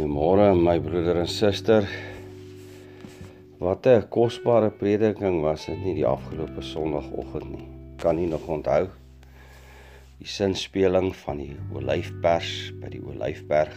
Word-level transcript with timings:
Goeiemôre 0.00 0.54
my 0.56 0.78
broeder 0.80 1.18
en 1.20 1.26
suster. 1.28 1.84
Wat 3.60 3.84
'n 3.86 4.06
kosbare 4.08 4.70
prediking 4.70 5.42
was 5.44 5.66
dit 5.66 5.76
nie 5.84 5.92
die 5.98 6.06
afgelope 6.08 6.62
Sondagoggend 6.62 7.50
nie. 7.50 7.66
Kan 8.00 8.16
nie 8.16 8.26
nog 8.26 8.48
onthou 8.48 8.88
die 10.16 10.30
sinspeling 10.36 11.12
van 11.16 11.36
die 11.44 11.52
olyfpers 11.74 12.72
by 12.80 12.88
die 12.88 13.02
olyfberg. 13.04 13.76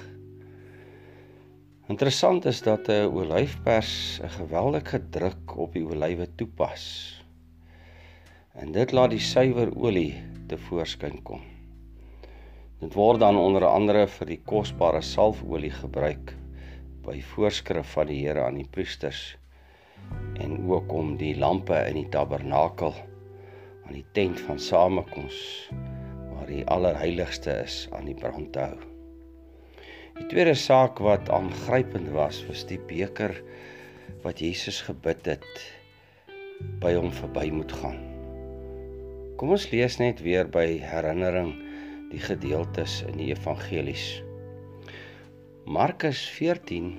Interessant 1.89 2.45
is 2.45 2.61
dat 2.61 2.87
'n 2.87 3.11
olyfpers 3.11 4.21
'n 4.23 4.29
geweldige 4.39 5.01
druk 5.09 5.57
op 5.57 5.73
die 5.73 5.83
olywe 5.85 6.27
toepas. 6.35 6.85
En 8.55 8.71
dit 8.71 8.91
laat 8.91 9.09
die 9.09 9.19
suiwer 9.19 9.75
olie 9.75 10.23
te 10.47 10.57
voorskyn 10.57 11.19
kom. 11.23 11.52
Dit 12.83 12.97
word 12.99 13.21
dan 13.23 13.37
onder 13.39 13.63
andere 13.63 14.01
vir 14.11 14.27
die 14.27 14.41
kosbare 14.43 14.99
salfolie 15.07 15.71
gebruik 15.71 16.33
by 17.05 17.13
voorskrif 17.29 17.93
van 17.95 18.09
die 18.09 18.17
Here 18.25 18.43
aan 18.43 18.57
die 18.59 18.67
priesters 18.67 19.21
en 20.43 20.57
ook 20.67 20.91
om 20.91 21.13
die 21.21 21.31
lampe 21.39 21.77
in 21.87 22.01
die 22.01 22.09
tabernakel 22.11 22.91
aan 23.85 23.95
die 23.95 24.03
tent 24.19 24.43
van 24.49 24.59
samekoms 24.59 25.39
waar 26.33 26.51
die 26.51 26.65
allerheiligste 26.75 27.55
is 27.63 27.79
aan 27.95 28.11
die 28.11 28.17
brand 28.19 28.51
te 28.51 28.67
hou. 28.67 28.83
Die 30.19 30.27
tweede 30.35 30.59
saak 30.59 30.99
wat 30.99 31.31
aangrypend 31.31 32.11
was, 32.11 32.43
was 32.51 32.67
die 32.67 32.81
beker 32.91 33.37
wat 34.27 34.43
Jesus 34.43 34.83
gebid 34.83 35.23
het 35.37 35.67
by 36.83 36.97
hom 36.99 37.15
verby 37.15 37.47
moet 37.47 37.71
gaan. 37.79 38.01
Kom 39.39 39.55
ons 39.55 39.71
lees 39.71 40.01
net 40.03 40.19
weer 40.27 40.51
by 40.51 40.67
herinnering 40.83 41.62
die 42.13 42.21
gedeeltes 42.21 43.01
in 43.09 43.17
die 43.17 43.31
evangelies. 43.33 44.21
Markus 45.65 46.21
14 46.37 46.91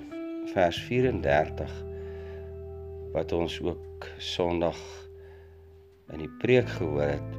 vers 0.50 0.78
34 0.88 1.70
wat 3.14 3.32
ons 3.32 3.60
ook 3.62 4.08
Sondag 4.18 4.78
in 6.12 6.20
die 6.24 6.30
preek 6.42 6.68
gehoor 6.76 7.14
het, 7.14 7.36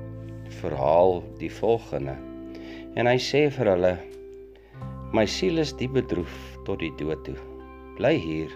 verhaal 0.62 1.20
die 1.42 1.52
volgende. 1.52 2.16
En 2.96 3.10
hy 3.12 3.18
sê 3.22 3.46
vir 3.54 3.70
hulle: 3.74 3.94
My 5.14 5.26
siel 5.30 5.60
is 5.62 5.76
diep 5.78 5.98
bedroef 6.00 6.36
tot 6.66 6.80
die 6.82 6.94
dood 6.98 7.22
toe. 7.28 7.38
Bly 8.00 8.16
hier 8.24 8.52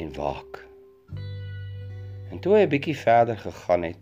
en 0.00 0.10
waak. 0.16 0.64
En 2.32 2.40
toe 2.40 2.56
hy 2.56 2.64
'n 2.64 2.72
bietjie 2.74 2.96
verder 2.96 3.36
gegaan 3.36 3.84
het, 3.92 4.00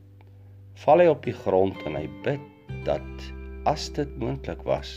val 0.84 1.02
hy 1.02 1.06
op 1.10 1.24
die 1.26 1.36
grond 1.44 1.82
en 1.86 1.98
hy 1.98 2.06
bid 2.22 2.40
dat 2.86 3.35
as 3.66 3.88
dit 3.96 4.10
moontlik 4.22 4.62
was 4.66 4.92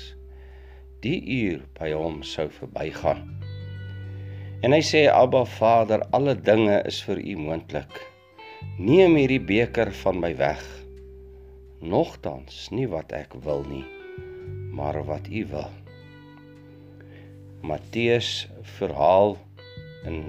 die 1.03 1.19
uur 1.31 1.61
by 1.79 1.89
hom 1.95 2.19
sou 2.27 2.49
verbygaan. 2.51 3.21
En 4.67 4.75
hy 4.75 4.81
sê 4.83 5.05
Abba 5.07 5.45
Vader 5.47 6.03
alle 6.15 6.35
dinge 6.35 6.81
is 6.89 6.99
vir 7.07 7.21
u 7.23 7.35
moontlik 7.39 8.01
neem 8.79 9.15
hierdie 9.15 9.39
beker 9.39 9.93
van 10.01 10.19
my 10.19 10.33
weg. 10.39 10.65
Nogtans 11.79 12.67
nie 12.75 12.89
wat 12.91 13.15
ek 13.15 13.37
wil 13.45 13.63
nie 13.69 13.85
maar 14.75 14.99
wat 15.07 15.27
u 15.31 15.45
wil. 15.49 15.71
Matteus 17.65 18.47
verhaal 18.77 19.37
in 20.07 20.21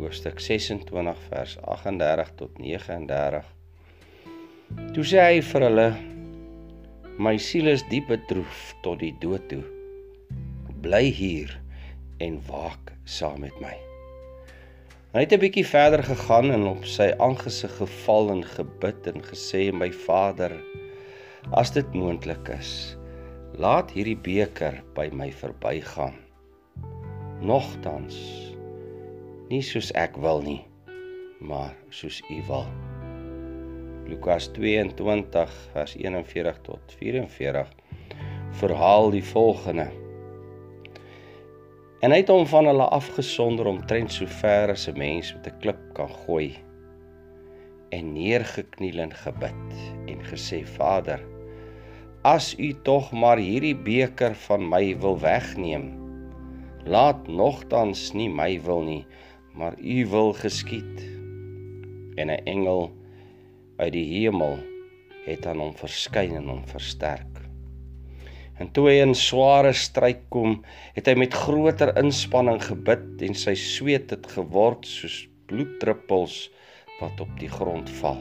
hoofstuk 0.00 0.40
26 0.40 1.22
vers 1.28 1.54
38 1.62 2.34
tot 2.40 2.58
39 2.60 3.46
Toe 4.92 5.04
sê 5.06 5.22
hy 5.24 5.38
vir 5.44 5.64
hulle 5.64 5.86
My 7.18 7.34
siel 7.34 7.66
is 7.66 7.82
diep 7.90 8.12
bedroef 8.12 8.58
tot 8.84 9.00
die 9.02 9.10
dood 9.18 9.48
toe. 9.50 9.64
Bly 10.84 11.08
hier 11.10 11.50
en 12.22 12.36
waak 12.46 12.92
saam 13.10 13.40
met 13.42 13.56
my. 13.58 13.72
Hy 15.16 15.24
het 15.24 15.32
'n 15.34 15.42
bietjie 15.42 15.64
verder 15.66 16.04
gegaan 16.06 16.52
en 16.54 16.68
op 16.70 16.84
sy 16.86 17.08
aangesig 17.18 17.74
geval 17.80 18.30
en 18.36 18.44
gebid 18.44 19.08
en 19.10 19.18
gesê: 19.26 19.72
"My 19.74 19.90
Vader, 19.90 20.54
as 21.50 21.74
dit 21.74 21.94
moontlik 21.94 22.48
is, 22.54 22.94
laat 23.58 23.90
hierdie 23.90 24.20
beker 24.30 24.78
by 24.94 25.08
my 25.10 25.32
verbygaan. 25.32 26.14
Nogtans 27.42 28.14
nie 29.50 29.62
soos 29.62 29.90
ek 29.94 30.14
wil 30.16 30.40
nie, 30.42 30.62
maar 31.40 31.74
soos 31.90 32.22
U 32.30 32.38
wil." 32.46 32.87
Lukas 34.08 34.48
22 34.56 35.56
vers 35.72 35.96
41 35.96 36.60
tot 36.64 36.94
44 36.98 37.68
verhaal 38.60 39.10
die 39.10 39.24
volgende. 39.24 39.88
En 42.00 42.14
hy 42.14 42.22
het 42.22 42.30
hom 42.32 42.46
van 42.48 42.70
hulle 42.70 42.86
afgesonder 42.94 43.68
omtrent 43.68 44.12
so 44.12 44.26
ver 44.40 44.72
as 44.72 44.88
'n 44.88 44.98
mens 44.98 45.34
met 45.34 45.46
'n 45.46 45.58
klip 45.60 45.82
kan 45.94 46.08
gooi 46.24 46.56
en 47.90 48.12
neergekniel 48.12 48.98
en 48.98 49.12
gebid 49.12 49.74
en 50.06 50.20
gesê 50.30 50.64
Vader 50.64 51.20
as 52.22 52.54
u 52.58 52.72
tog 52.82 53.12
maar 53.12 53.38
hierdie 53.38 53.76
beker 53.76 54.34
van 54.34 54.68
my 54.68 54.96
wil 55.00 55.18
wegneem 55.22 55.86
laat 56.84 57.28
nogtans 57.28 58.12
nie 58.12 58.28
my 58.28 58.50
wil 58.66 58.82
nie 58.82 59.04
maar 59.54 59.78
u 59.78 60.06
wil 60.12 60.32
geskied 60.32 61.04
en 62.16 62.30
'n 62.30 62.44
engel 62.44 62.90
uit 63.78 63.92
die 63.94 64.06
hemel 64.16 64.58
het 65.26 65.46
aan 65.46 65.60
hom 65.62 65.74
verskyn 65.76 66.36
en 66.40 66.48
hom 66.50 66.64
versterk. 66.70 67.44
En 68.58 68.70
toe 68.74 68.88
hy 68.88 68.96
in 69.04 69.14
sware 69.14 69.70
stryd 69.76 70.24
kom, 70.34 70.58
het 70.96 71.06
hy 71.06 71.14
met 71.20 71.36
groter 71.36 71.92
inspanning 72.00 72.58
gebid 72.64 73.22
en 73.22 73.36
sy 73.38 73.54
sweet 73.58 74.10
het 74.14 74.26
geword 74.34 74.88
soos 74.88 75.20
bloeddruppels 75.48 76.48
wat 76.98 77.22
op 77.22 77.30
die 77.38 77.50
grond 77.52 77.90
val. 78.00 78.18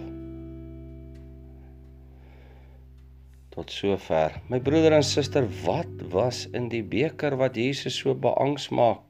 Tot 3.57 3.73
sover. 3.73 4.35
My 4.51 4.61
broeder 4.61 4.93
en 4.99 5.05
suster, 5.05 5.47
wat 5.65 6.05
was 6.13 6.45
in 6.53 6.69
die 6.69 6.83
beker 6.85 7.33
wat 7.41 7.57
Jesus 7.57 7.97
so 7.97 8.13
beangs 8.13 8.69
maak 8.69 9.03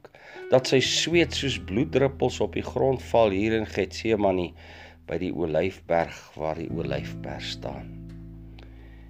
dat 0.48 0.70
sy 0.70 0.80
sweet 0.84 1.36
soos 1.36 1.58
bloeddruppels 1.68 2.40
op 2.44 2.56
die 2.56 2.64
grond 2.64 3.04
val 3.12 3.36
hier 3.36 3.58
in 3.58 3.68
Getsemane? 3.68 4.54
By 5.08 5.18
die 5.22 5.32
olyfberg 5.34 6.18
waar 6.36 6.60
die 6.60 6.70
olyfberg 6.72 7.44
staan. 7.44 7.90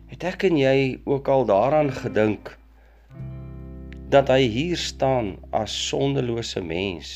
Het 0.07 0.23
ek 0.29 0.47
en 0.47 0.59
jy 0.59 0.77
ook 1.09 1.27
al 1.27 1.45
daaraan 1.49 1.91
gedink 1.91 2.53
dat 4.13 4.29
hy 4.31 4.45
hier 4.47 4.79
staan 4.79 5.35
as 5.51 5.73
sondelose 5.89 6.61
mens? 6.63 7.11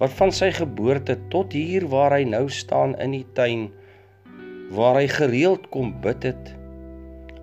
Wat 0.00 0.14
van 0.16 0.32
sy 0.32 0.52
geboorte 0.54 1.18
tot 1.32 1.52
hier 1.52 1.88
waar 1.90 2.14
hy 2.16 2.22
nou 2.28 2.46
staan 2.48 2.94
in 3.02 3.16
die 3.18 3.26
tuin 3.36 3.68
waar 4.70 5.00
hy 5.00 5.08
gereeld 5.10 5.66
kom 5.74 5.90
bid 6.04 6.22
het, 6.28 6.52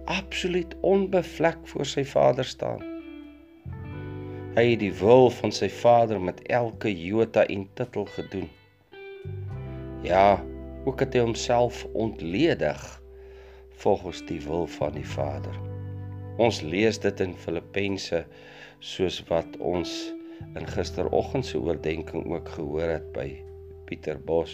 absoluut 0.07 0.71
onbevlek 0.87 1.59
voor 1.73 1.85
sy 1.85 2.05
Vader 2.07 2.47
staan. 2.47 2.79
Hy 4.55 4.63
het 4.71 4.79
die 4.81 4.93
wil 5.01 5.27
van 5.29 5.51
sy 5.53 5.67
Vader 5.69 6.21
met 6.23 6.39
elke 6.47 6.89
jota 6.89 7.43
en 7.51 7.67
tittel 7.75 8.07
gedoen. 8.15 8.47
Ja, 10.05 10.43
ook 10.85 10.99
het 11.01 11.15
hy 11.17 11.23
homself 11.25 11.87
ontledig 11.97 12.81
volgens 13.81 14.21
die 14.29 14.37
wil 14.45 14.67
van 14.67 14.93
die 14.93 15.07
Vader. 15.07 15.55
Ons 16.37 16.61
lees 16.61 16.99
dit 17.01 17.19
in 17.19 17.33
Filippense 17.33 18.21
soos 18.79 19.17
wat 19.29 19.57
ons 19.57 20.13
in 20.53 20.67
gisteroggend 20.69 21.45
se 21.45 21.57
oordeenking 21.57 22.29
ook 22.29 22.49
gehoor 22.59 22.93
het 22.93 23.09
by 23.17 23.25
Pieter 23.89 24.21
Bos. 24.21 24.53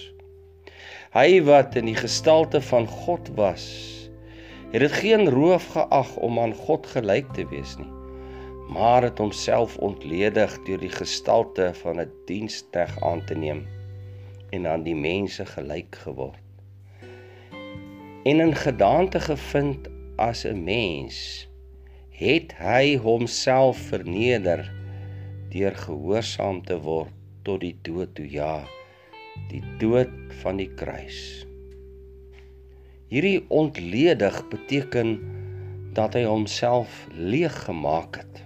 Hy 1.12 1.44
wat 1.44 1.76
in 1.76 1.92
die 1.92 2.00
gestalte 2.00 2.64
van 2.64 2.88
God 2.88 3.28
was, 3.36 3.68
het 4.72 4.80
dit 4.80 4.96
geen 5.04 5.28
roof 5.30 5.68
geag 5.76 6.16
om 6.24 6.40
aan 6.40 6.56
God 6.64 6.88
gelyk 6.96 7.28
te 7.36 7.44
wees 7.52 7.76
nie, 7.78 7.92
maar 8.72 9.04
het 9.04 9.20
homself 9.20 9.76
ontledig 9.84 10.56
deur 10.64 10.80
die 10.80 10.96
gestalte 10.96 11.74
van 11.84 12.00
'n 12.00 12.12
diensknegt 12.32 13.04
aan 13.04 13.26
te 13.28 13.36
neem 13.36 13.68
en 14.54 14.68
aan 14.70 14.86
die 14.86 14.98
mense 14.98 15.46
gelyk 15.50 15.98
geword. 16.06 16.40
En 18.24 18.40
in 18.40 18.54
gedaante 18.56 19.20
gevind 19.20 19.90
as 20.22 20.46
'n 20.46 20.64
mens, 20.64 21.48
het 22.14 22.54
hy 22.62 22.96
homself 23.02 23.78
verneder 23.90 24.62
deur 25.50 25.76
gehoorsaam 25.76 26.62
te 26.66 26.78
word 26.80 27.12
tot 27.44 27.60
die 27.66 27.76
dood 27.82 28.14
toe 28.16 28.30
ja, 28.30 28.64
die 29.50 29.64
dood 29.82 30.14
van 30.42 30.62
die 30.62 30.70
kruis. 30.80 31.46
Hierdie 33.10 33.44
ontledig 33.48 34.40
beteken 34.50 35.20
dat 35.94 36.14
hy 36.14 36.24
homself 36.26 37.08
leeg 37.14 37.54
gemaak 37.66 38.18
het. 38.22 38.42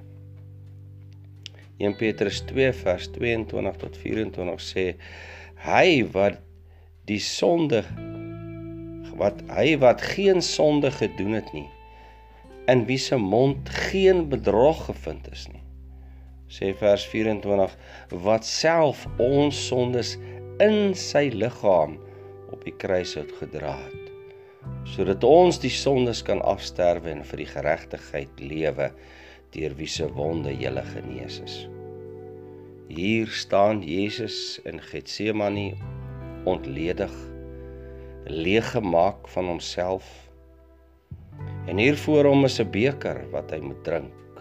1 1.77 1.95
Petrus 1.95 2.41
2 2.49 2.73
vers 2.73 3.07
22 3.15 3.77
tot 3.83 3.97
24 4.01 4.63
sê 4.65 4.85
hy 5.65 6.03
wat 6.13 6.41
die 7.09 7.21
sonde 7.23 7.83
wat 9.17 9.41
hy 9.49 9.77
wat 9.81 10.03
geen 10.13 10.43
sonde 10.45 10.91
gedoen 10.93 11.37
het 11.39 11.53
nie 11.55 11.67
in 12.71 12.83
wie 12.89 12.99
se 13.01 13.17
mond 13.17 13.69
geen 13.89 14.27
bedrog 14.29 14.85
gevind 14.89 15.29
is 15.31 15.47
nie 15.53 15.63
sê 16.57 16.73
vers 16.79 17.05
24 17.13 17.77
wat 18.27 18.45
self 18.47 19.05
ons 19.23 19.63
sondes 19.69 20.15
in 20.63 20.93
sy 20.97 21.27
liggaam 21.33 21.97
op 22.53 22.61
die 22.63 22.75
kruis 22.83 23.17
het 23.19 23.33
gedra 23.39 23.75
het 23.75 24.07
sodat 24.95 25.23
ons 25.27 25.59
die 25.63 25.73
sondes 25.73 26.23
kan 26.27 26.41
afsterwe 26.53 27.11
en 27.13 27.23
vir 27.31 27.43
die 27.43 27.49
geregtigheid 27.53 28.43
lewe 28.43 28.91
deur 29.55 29.75
wie 29.79 29.89
se 29.91 30.07
wonde 30.19 30.53
jy 30.53 30.73
genees 30.93 31.41
is. 31.43 31.57
Hier 32.87 33.27
staan 33.27 33.81
Jesus 33.83 34.61
in 34.63 34.79
Getsemane 34.79 35.73
ontledig, 36.47 37.11
leeg 38.23 38.69
gemaak 38.71 39.27
van 39.27 39.45
homself. 39.45 40.29
En 41.67 41.77
hier 41.77 41.97
voor 41.99 42.29
hom 42.31 42.45
is 42.47 42.59
'n 42.63 42.69
beker 42.71 43.19
wat 43.31 43.51
hy 43.51 43.59
moet 43.59 43.83
drink. 43.83 44.39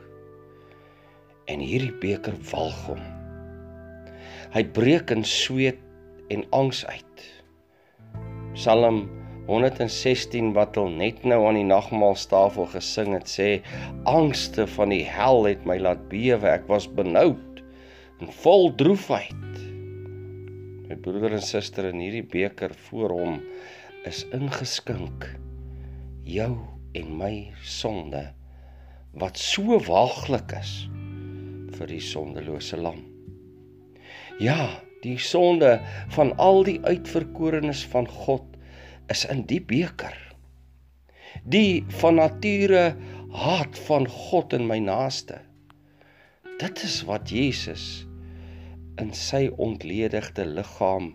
En 1.44 1.58
hierdie 1.58 1.98
beker 1.98 2.38
walg 2.50 2.86
hom. 2.86 3.02
Hy 4.54 4.62
breek 4.64 5.10
in 5.10 5.24
sweet 5.24 5.82
en 6.28 6.46
angs 6.50 6.86
uit. 6.86 7.42
Psalm 8.54 9.08
116 9.46 10.52
wat 10.52 10.76
al 10.76 10.88
net 10.88 11.24
nou 11.24 11.46
aan 11.48 11.58
die 11.58 11.66
nagmaalstafel 11.66 12.66
gesing 12.66 13.12
het 13.12 13.26
sê 13.26 13.50
angste 14.04 14.66
van 14.66 14.94
die 14.94 15.04
hel 15.04 15.44
het 15.50 15.66
my 15.66 15.78
laat 15.78 16.08
bewe 16.08 16.46
ek 16.46 16.70
was 16.70 16.86
benoud 16.86 17.55
en 18.20 18.32
vol 18.42 18.70
droefheid 18.80 19.60
my 20.86 20.96
broeder 21.02 21.36
en 21.38 21.44
suster 21.44 21.90
in 21.90 22.00
hierdie 22.04 22.24
beker 22.36 22.74
voor 22.88 23.14
hom 23.16 23.38
is 24.08 24.24
ingeskink 24.36 25.28
jou 26.26 26.52
en 26.96 27.12
my 27.20 27.34
sonde 27.76 28.24
wat 29.20 29.40
so 29.40 29.80
waaglik 29.88 30.56
is 30.60 30.74
vir 31.76 31.92
die 31.92 32.02
sondelose 32.02 32.80
lam 32.80 33.02
ja 34.42 34.60
die 35.06 35.18
sonde 35.20 35.76
van 36.14 36.32
al 36.42 36.64
die 36.66 36.78
uitverkorenes 36.82 37.84
van 37.92 38.08
God 38.08 38.56
is 39.12 39.24
in 39.30 39.44
die 39.50 39.60
beker. 39.62 40.16
Die 41.44 41.84
van 42.00 42.18
nature 42.18 42.96
haat 43.36 43.78
van 43.86 44.08
God 44.10 44.56
in 44.56 44.66
my 44.66 44.78
naaste. 44.82 45.40
Dit 46.60 46.82
is 46.86 47.02
wat 47.06 47.30
Jesus 47.30 48.05
in 49.02 49.12
sy 49.16 49.46
ontledigde 49.56 50.46
liggaam 50.46 51.14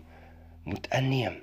moet 0.64 0.86
inneem. 0.98 1.38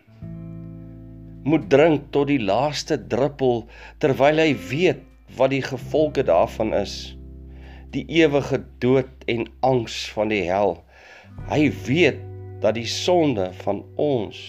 Moet 1.44 1.70
drink 1.72 2.10
tot 2.16 2.28
die 2.32 2.42
laaste 2.42 2.98
druppel 3.12 3.66
terwyl 4.04 4.42
hy 4.42 4.54
weet 4.70 5.04
wat 5.38 5.54
die 5.54 5.64
gevolge 5.64 6.24
daarvan 6.28 6.74
is. 6.76 7.16
Die 7.96 8.06
ewige 8.22 8.62
dood 8.84 9.28
en 9.32 9.48
angs 9.66 10.02
van 10.14 10.32
die 10.34 10.44
hel. 10.48 10.78
Hy 11.50 11.70
weet 11.88 12.22
dat 12.64 12.76
die 12.76 12.88
sonde 12.90 13.50
van 13.64 13.84
ons 13.96 14.40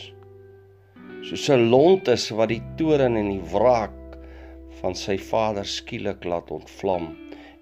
soos 1.22 1.48
'n 1.52 1.68
lont 1.70 2.08
is 2.08 2.30
wat 2.30 2.48
die 2.48 2.62
toren 2.76 3.16
en 3.16 3.28
die 3.28 3.46
wraak 3.52 4.16
van 4.80 4.94
sy 4.94 5.18
vader 5.18 5.66
skielik 5.68 6.24
laat 6.24 6.50
ontvlam 6.50 7.12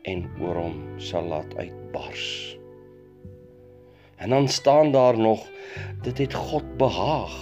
en 0.03 0.25
oor 0.41 0.63
hom 0.63 0.79
sal 0.99 1.27
laat 1.27 1.55
uitbars. 1.59 2.58
En 4.19 4.31
dan 4.31 4.49
staan 4.49 4.93
daar 4.93 5.19
nog 5.19 5.47
dit 6.03 6.19
het 6.19 6.35
God 6.35 6.77
behaag 6.77 7.37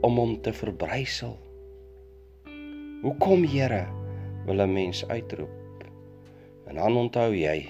om 0.00 0.16
hom 0.16 0.40
te 0.40 0.52
verbrysel. 0.52 1.38
Hoekom 3.02 3.44
Here 3.44 3.86
wil 4.44 4.60
'n 4.60 4.72
mens 4.72 5.08
uitroep? 5.08 5.84
En 6.66 6.74
dan 6.74 6.96
onthou 6.96 7.34
jy 7.36 7.68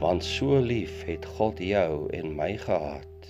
want 0.00 0.24
so 0.24 0.58
lief 0.58 1.02
het 1.04 1.26
God 1.36 1.58
jou 1.60 2.08
en 2.16 2.32
my 2.36 2.54
gehad 2.56 3.28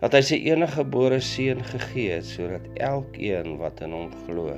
dat 0.00 0.16
hy 0.16 0.20
sy 0.24 0.38
enige 0.48 0.80
gebore 0.80 1.20
seun 1.22 1.60
gegee 1.66 2.16
het 2.16 2.26
sodat 2.26 2.66
elkeen 2.82 3.54
wat 3.60 3.82
in 3.86 3.94
hom 3.94 4.08
glo 4.24 4.56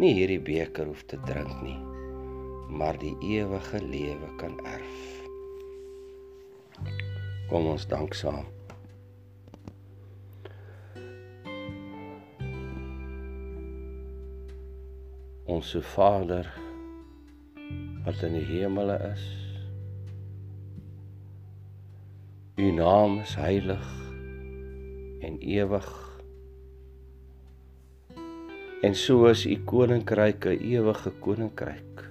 nie 0.00 0.14
hierdie 0.16 0.40
beker 0.40 0.88
hoef 0.88 1.02
te 1.10 1.18
drink 1.28 1.52
nie 1.66 1.76
maar 2.80 2.96
die 3.02 3.12
ewige 3.34 3.82
lewe 3.82 4.30
kan 4.40 4.56
erf 4.64 5.15
kom 7.48 7.66
ons 7.72 7.86
dank 7.86 8.14
saam 8.14 8.46
ons 15.56 15.76
Vader 15.94 16.48
wat 18.04 18.22
in 18.26 18.38
die 18.38 18.46
hemele 18.54 18.98
is 19.12 19.26
U 22.56 22.70
naam 22.72 23.18
is 23.20 23.34
heilig 23.36 23.84
en 25.20 25.34
ewig. 25.38 25.88
En 28.80 28.94
so 28.94 29.26
is 29.28 29.42
u 29.46 29.56
koninkryk 29.64 30.44
'n 30.44 30.62
ewige 30.72 31.10
koninkryk. 31.20 32.10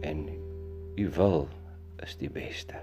En 0.00 0.28
u 0.96 1.08
wil 1.16 1.48
is 2.02 2.16
die 2.16 2.30
beste. 2.30 2.74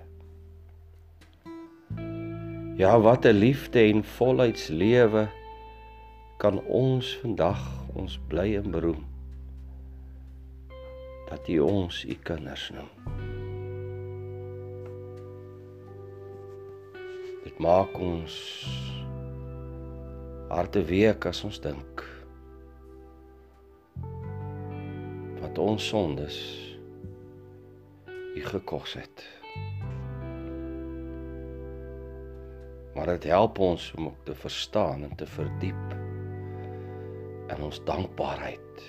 Ja, 2.78 3.00
wat 3.00 3.26
'n 3.26 3.34
liefde 3.34 3.80
en 3.80 4.04
volheidslewe 4.04 5.28
kan 6.38 6.64
ons 6.66 7.18
vandag 7.18 7.62
ons 7.94 8.20
bly 8.28 8.56
en 8.56 8.72
beroem 8.72 9.06
dat 11.30 11.48
U 11.48 11.60
ons 11.60 12.06
U 12.06 12.16
kinders 12.24 12.70
noem. 12.70 12.90
Dit 17.44 17.58
maak 17.60 17.98
ons 18.00 18.36
harte 20.50 20.84
week 20.84 21.26
as 21.26 21.44
ons 21.44 21.60
dink 21.60 22.06
wat 25.42 25.58
ons 25.58 25.88
sondes 25.88 26.38
u 26.64 26.67
gekos 28.48 28.94
het. 28.94 29.26
Maar 32.96 33.06
dit 33.06 33.24
help 33.24 33.60
ons 33.60 33.94
om 33.98 34.06
ook 34.06 34.24
te 34.26 34.36
verstaan 34.36 35.04
en 35.04 35.16
te 35.16 35.26
verdiep 35.26 35.94
in 37.48 37.64
ons 37.64 37.84
dankbaarheid. 37.84 38.82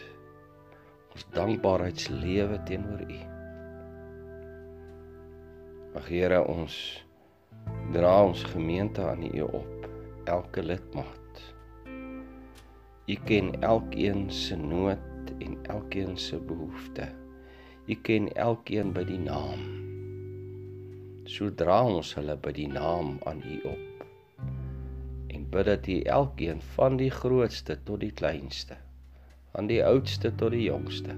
Ons 1.12 1.26
dankbaarheidslewe 1.34 2.62
teenoor 2.62 3.04
u. 3.10 3.20
Ag 5.98 6.08
Here, 6.08 6.40
ons 6.46 6.74
dra 7.92 8.24
ons 8.24 8.42
gemeente 8.52 9.04
aan 9.04 9.24
U 9.26 9.40
op, 9.40 9.88
elke 10.24 10.62
lidmaat. 10.62 11.44
U 13.08 13.14
ken 13.24 13.54
elkeen 13.60 14.30
se 14.30 14.56
nood 14.56 15.32
en 15.38 15.58
elkeen 15.62 16.16
se 16.16 16.40
behoefte. 16.40 17.08
U 17.88 17.94
ken 18.04 18.26
elkeen 18.36 18.92
by 18.92 19.04
die 19.08 19.20
naam. 19.20 19.62
Sodra 21.28 21.78
ons 21.88 22.10
hulle 22.18 22.36
by 22.44 22.52
die 22.56 22.68
naam 22.68 23.16
aan 23.28 23.40
U 23.44 23.56
op 23.70 24.04
en 25.32 25.46
bid 25.52 25.66
dat 25.68 25.88
U 25.88 25.96
elkeen 26.18 26.60
van 26.74 26.96
die 27.00 27.10
grootste 27.12 27.78
tot 27.88 28.00
die 28.04 28.12
kleinste, 28.12 28.76
aan 29.52 29.68
die 29.72 29.80
oudste 29.84 30.32
tot 30.40 30.52
die 30.56 30.66
jongste 30.66 31.16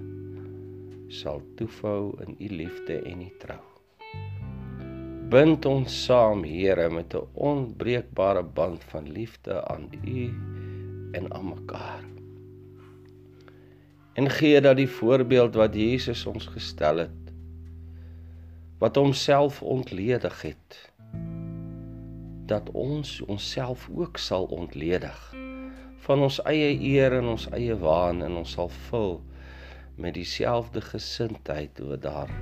sal 1.11 1.43
toefou 1.59 2.15
in 2.27 2.39
U 2.39 2.55
liefde 2.63 3.03
en 3.03 3.27
U 3.27 3.31
trou 3.43 3.61
bind 5.31 5.67
ons 5.67 5.95
saam, 6.05 6.43
Here, 6.45 6.89
met 6.91 7.15
'n 7.15 7.27
onbreekbare 7.35 8.43
band 8.43 8.85
van 8.85 9.13
liefde 9.19 9.65
aan 9.65 9.87
U 10.05 10.23
en 11.13 11.33
aan 11.35 11.49
mekaar. 11.49 12.20
En 14.13 14.31
gee 14.31 14.61
dat 14.61 14.77
die 14.77 14.89
voorbeeld 14.89 15.55
wat 15.55 15.75
Jesus 15.75 16.27
ons 16.27 16.47
gestel 16.47 16.97
het, 16.97 17.35
wat 18.79 18.97
homself 18.97 19.63
ontledig 19.63 20.43
het, 20.43 20.93
dat 22.47 22.71
ons 22.71 23.21
onsself 23.21 23.89
ook 23.95 24.17
sal 24.17 24.45
ontledig 24.45 25.35
van 25.97 26.23
ons 26.25 26.41
eie 26.43 26.73
eer 26.83 27.13
en 27.21 27.29
ons 27.35 27.45
eie 27.55 27.77
waan 27.79 28.23
en 28.27 28.41
ons 28.41 28.55
sal 28.57 28.71
vul 28.89 29.21
met 30.01 30.17
dieselfde 30.17 30.81
gesindheid 30.81 31.79
wat 31.85 32.03
daar 32.03 32.33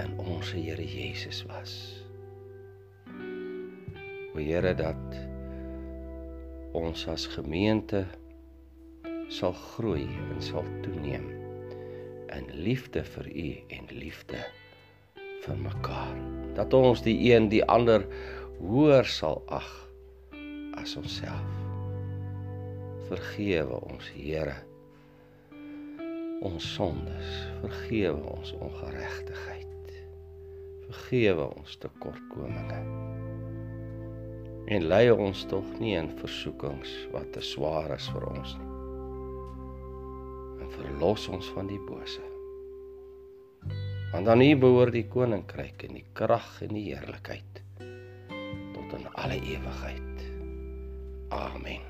in 0.00 0.14
ons 0.18 0.52
Here 0.54 0.86
Jesus 0.86 1.42
was. 1.50 1.74
O 4.32 4.38
Here 4.38 4.74
dat 4.74 5.18
ons 6.72 7.04
as 7.10 7.26
gemeente 7.26 8.06
sal 9.30 9.54
groei 9.54 10.06
en 10.06 10.40
sal 10.42 10.66
toeneem 10.82 11.28
in 12.34 12.48
liefde 12.66 13.02
vir 13.06 13.28
U 13.30 13.50
en 13.76 13.86
liefde 13.94 14.40
vir 15.44 15.60
mekaar. 15.62 16.16
Dat 16.58 16.74
ons 16.74 17.02
die 17.06 17.16
een 17.30 17.48
die 17.52 17.62
ander 17.64 18.06
hoër 18.58 19.06
sal 19.06 19.42
ag 19.46 19.70
as 20.78 20.96
onsself. 20.98 21.54
Vergewe 23.10 23.80
ons 23.90 24.10
Here 24.14 24.58
ons 26.40 26.64
sondes, 26.74 27.32
vergewe 27.60 28.22
ons 28.32 28.54
ongeregtigheid. 28.64 29.90
Vergewe 30.86 31.50
ons 31.52 31.76
tekortkominge. 31.82 32.80
En 34.72 34.88
lei 34.88 35.04
ons 35.12 35.44
tog 35.52 35.68
nie 35.82 35.98
in 36.00 36.08
versoekings 36.22 36.96
wat 37.12 37.32
te 37.36 37.44
swaar 37.44 37.92
is 37.98 38.08
vir 38.14 38.28
ons 38.32 38.56
nie. 38.56 38.69
Verlos 40.80 41.26
ons 41.28 41.48
van 41.52 41.66
die 41.68 41.80
bose. 41.84 42.22
Want 44.14 44.28
aan 44.32 44.40
U 44.40 44.48
behoort 44.56 44.94
die 44.96 45.04
koninkryk 45.12 45.84
en 45.84 45.98
die 45.98 46.06
krag 46.16 46.48
en 46.64 46.72
die 46.72 46.86
heerlikheid 46.88 47.60
tot 48.72 48.94
in 48.96 49.04
alle 49.12 49.36
ewigheid. 49.36 50.24
Amen. 51.36 51.84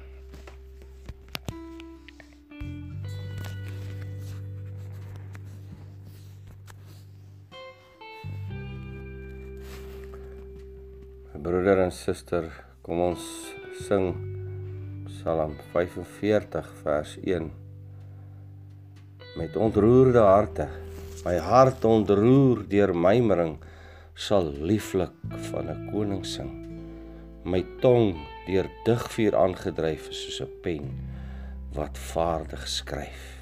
Broeder 11.40 11.86
en 11.86 11.94
suster, 11.94 12.50
kom 12.82 13.00
ons 13.06 13.22
sing 13.86 14.10
Psalm 15.06 15.56
45 15.72 16.74
vers 16.82 17.16
1 17.22 17.59
met 19.36 19.56
ontroerde 19.56 20.18
harte. 20.18 20.68
My 21.24 21.36
hart 21.38 21.84
ontroer 21.84 22.64
deur 22.68 22.94
mymering 22.96 23.58
sal 24.14 24.50
lieflik 24.60 25.12
van 25.50 25.70
'n 25.70 25.90
koning 25.92 26.24
sing. 26.26 26.50
My 27.44 27.64
tong 27.80 28.16
deur 28.46 28.68
digvuur 28.84 29.36
aangedryf 29.36 30.08
soos 30.10 30.40
'n 30.40 30.52
pen 30.62 30.84
wat 31.72 31.98
vaardig 31.98 32.68
skryf. 32.68 33.39